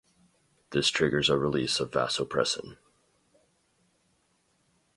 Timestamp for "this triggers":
0.71-1.29